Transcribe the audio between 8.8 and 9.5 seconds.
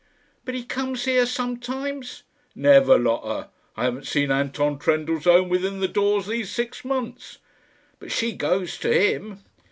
him?"